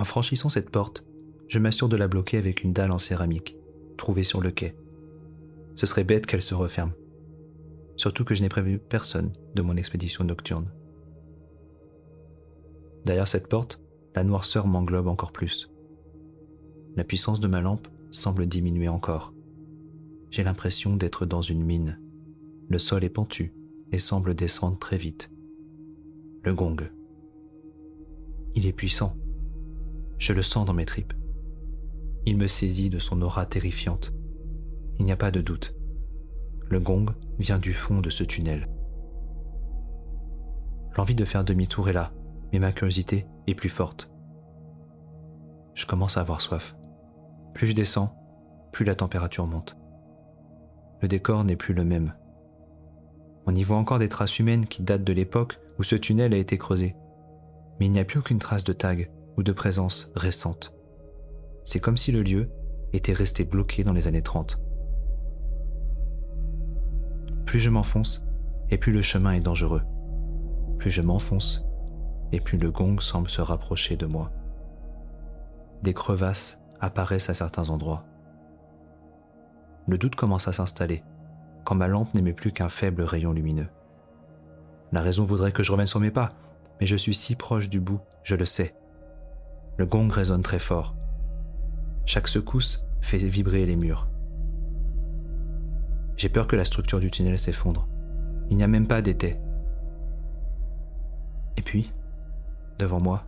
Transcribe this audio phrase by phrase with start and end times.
[0.00, 1.04] En franchissant cette porte,
[1.46, 3.58] je m'assure de la bloquer avec une dalle en céramique,
[3.98, 4.74] trouvée sur le quai.
[5.74, 6.94] Ce serait bête qu'elle se referme.
[7.96, 10.72] Surtout que je n'ai prévu personne de mon expédition nocturne.
[13.04, 13.82] Derrière cette porte,
[14.14, 15.70] la noirceur m'englobe encore plus.
[16.96, 19.34] La puissance de ma lampe semble diminuer encore.
[20.30, 22.00] J'ai l'impression d'être dans une mine.
[22.70, 23.52] Le sol est pentu
[23.92, 25.30] et semble descendre très vite.
[26.42, 26.90] Le gong.
[28.54, 29.19] Il est puissant.
[30.20, 31.14] Je le sens dans mes tripes.
[32.26, 34.12] Il me saisit de son aura terrifiante.
[34.98, 35.74] Il n'y a pas de doute.
[36.68, 37.06] Le gong
[37.38, 38.68] vient du fond de ce tunnel.
[40.94, 42.12] L'envie de faire demi-tour est là,
[42.52, 44.10] mais ma curiosité est plus forte.
[45.74, 46.76] Je commence à avoir soif.
[47.54, 48.14] Plus je descends,
[48.72, 49.78] plus la température monte.
[51.00, 52.14] Le décor n'est plus le même.
[53.46, 56.38] On y voit encore des traces humaines qui datent de l'époque où ce tunnel a
[56.38, 56.94] été creusé.
[57.78, 59.10] Mais il n'y a plus aucune trace de tag
[59.40, 60.74] ou de présence récente.
[61.64, 62.50] C'est comme si le lieu
[62.92, 64.60] était resté bloqué dans les années 30.
[67.46, 68.22] Plus je m'enfonce,
[68.68, 69.80] et plus le chemin est dangereux.
[70.78, 71.64] Plus je m'enfonce,
[72.32, 74.30] et plus le gong semble se rapprocher de moi.
[75.82, 78.04] Des crevasses apparaissent à certains endroits.
[79.88, 81.02] Le doute commence à s'installer,
[81.64, 83.68] quand ma lampe n'émet plus qu'un faible rayon lumineux.
[84.92, 86.28] La raison voudrait que je revienne sur mes pas,
[86.78, 88.74] mais je suis si proche du bout, je le sais.
[89.80, 90.94] Le gong résonne très fort.
[92.04, 94.10] Chaque secousse fait vibrer les murs.
[96.18, 97.88] J'ai peur que la structure du tunnel s'effondre.
[98.50, 99.40] Il n'y a même pas d'été.
[101.56, 101.94] Et puis,
[102.78, 103.24] devant moi,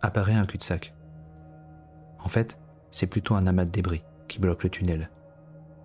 [0.00, 0.94] apparaît un cul-de-sac.
[2.20, 2.60] En fait,
[2.92, 5.10] c'est plutôt un amas de débris qui bloque le tunnel.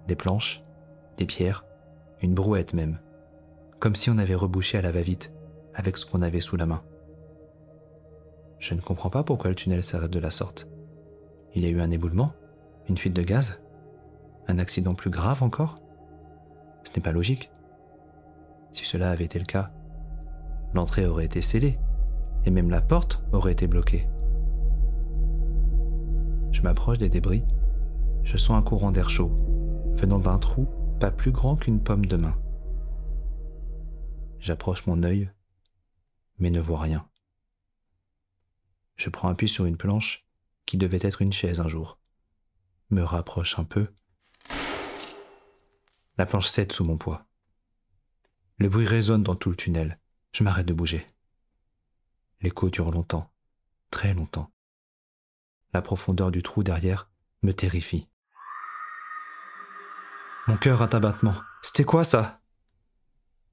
[0.07, 0.63] Des planches,
[1.17, 1.65] des pierres,
[2.21, 2.99] une brouette même.
[3.79, 5.33] Comme si on avait rebouché à la va-vite
[5.73, 6.83] avec ce qu'on avait sous la main.
[8.67, 10.67] Je ne comprends pas pourquoi le tunnel s'arrête de la sorte.
[11.53, 12.33] Il y a eu un éboulement
[12.89, 13.61] Une fuite de gaz
[14.47, 15.77] Un accident plus grave encore?
[16.81, 17.51] Ce n'est pas logique.
[18.71, 19.71] Si cela avait été le cas,
[20.73, 21.77] l'entrée aurait été scellée
[22.43, 24.09] et même la porte aurait été bloquée.
[26.51, 27.43] Je m'approche des débris.
[28.23, 29.29] Je sens un courant d'air chaud,
[29.93, 30.65] venant d'un trou
[30.99, 32.35] pas plus grand qu'une pomme de main.
[34.39, 35.29] J'approche mon œil,
[36.39, 37.05] mais ne vois rien.
[38.95, 40.25] Je prends appui sur une planche
[40.65, 41.99] qui devait être une chaise un jour.
[42.89, 43.87] Me rapproche un peu.
[46.17, 47.25] La planche cède sous mon poids.
[48.57, 49.99] Le bruit résonne dans tout le tunnel.
[50.31, 51.05] Je m'arrête de bouger.
[52.41, 53.31] L'écho dure longtemps,
[53.91, 54.51] très longtemps.
[55.73, 57.09] La profondeur du trou derrière
[57.41, 58.07] me terrifie.
[60.47, 61.35] Mon cœur a un battement.
[61.61, 62.41] C'était quoi ça?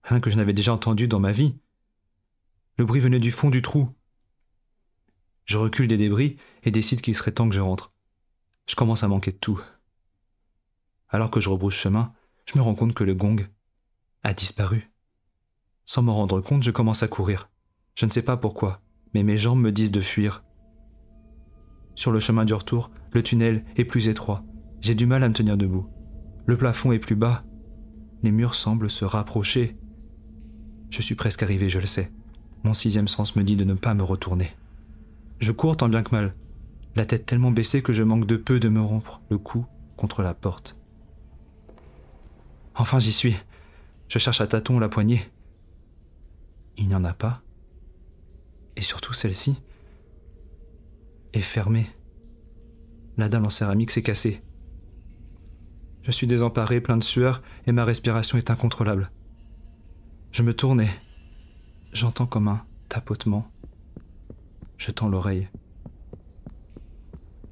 [0.05, 1.59] Rien que je n'avais déjà entendu dans ma vie.
[2.77, 3.95] Le bruit venait du fond du trou.
[5.45, 7.93] Je recule des débris et décide qu'il serait temps que je rentre.
[8.67, 9.61] Je commence à manquer de tout.
[11.09, 12.13] Alors que je rebrousse chemin,
[12.47, 13.37] je me rends compte que le gong
[14.23, 14.91] a disparu.
[15.85, 17.51] Sans m'en rendre compte, je commence à courir.
[17.95, 18.81] Je ne sais pas pourquoi,
[19.15, 20.43] mais mes jambes me disent de fuir.
[21.95, 24.45] Sur le chemin du retour, le tunnel est plus étroit.
[24.81, 25.87] J'ai du mal à me tenir debout.
[26.47, 27.45] Le plafond est plus bas.
[28.23, 29.77] Les murs semblent se rapprocher.
[30.91, 32.11] Je suis presque arrivé, je le sais.
[32.65, 34.51] Mon sixième sens me dit de ne pas me retourner.
[35.43, 36.37] Je cours tant bien que mal,
[36.95, 39.67] la tête tellement baissée que je manque de peu de me rompre le cou
[39.97, 40.77] contre la porte.
[42.77, 43.35] Enfin j'y suis.
[44.07, 45.29] Je cherche à tâtons la poignée.
[46.77, 47.43] Il n'y en a pas.
[48.77, 49.61] Et surtout celle-ci
[51.33, 51.91] est fermée.
[53.17, 54.45] La dalle en céramique s'est cassée.
[56.03, 59.11] Je suis désemparé, plein de sueur, et ma respiration est incontrôlable.
[60.31, 60.91] Je me tourne et
[61.93, 63.51] j'entends comme un tapotement
[64.83, 65.49] je tends l'oreille.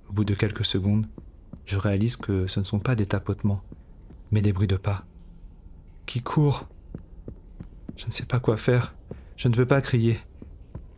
[0.08, 1.06] Au bout de quelques secondes,
[1.64, 3.62] je réalise que ce ne sont pas des tapotements,
[4.32, 5.04] mais des bruits de pas.
[6.06, 6.66] Qui courent
[7.96, 8.96] Je ne sais pas quoi faire.
[9.36, 10.18] Je ne veux pas crier.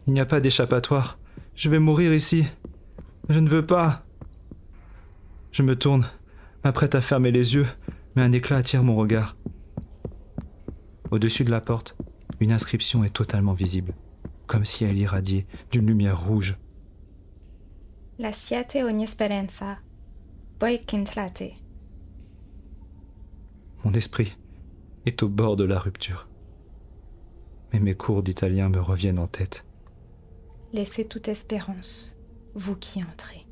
[0.07, 1.19] Il n'y a pas d'échappatoire.
[1.55, 2.47] Je vais mourir ici.
[3.29, 4.03] Je ne veux pas.
[5.51, 6.09] Je me tourne,
[6.65, 7.67] m'apprête à fermer les yeux,
[8.17, 9.37] mais un éclat attire mon regard.
[11.11, 11.95] Au-dessus de la porte,
[12.41, 13.95] Une inscription est totalement visible,
[14.53, 16.59] comme si elle irradiait d'une lumière rouge.
[18.19, 19.79] Lasciate ogni speranza,
[20.61, 21.55] voi qu'intlate.
[23.83, 24.37] Mon esprit
[25.07, 26.29] est au bord de la rupture.
[27.73, 29.65] Mais mes cours d'italien me reviennent en tête.
[30.75, 32.19] Laissez toute espérance,
[32.55, 33.47] vous qui entrez.